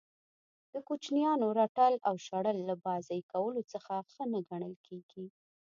د 0.73 0.75
کوچنیانو 0.87 1.47
رټل 1.59 1.93
او 2.07 2.15
شړل 2.27 2.57
له 2.69 2.75
بازئ 2.85 3.19
کولو 3.33 3.61
څخه 3.73 3.93
ښه 4.11 4.23
نه 4.33 4.39
ګڼل 4.49 4.73
کیږي. 4.85 5.25